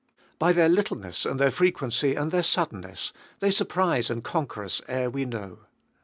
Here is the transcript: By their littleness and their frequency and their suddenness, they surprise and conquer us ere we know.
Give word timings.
By 0.39 0.51
their 0.51 0.67
littleness 0.67 1.27
and 1.27 1.39
their 1.39 1.51
frequency 1.51 2.15
and 2.15 2.31
their 2.31 2.41
suddenness, 2.41 3.13
they 3.39 3.51
surprise 3.51 4.09
and 4.09 4.23
conquer 4.23 4.63
us 4.63 4.81
ere 4.87 5.11
we 5.11 5.25
know. 5.25 5.59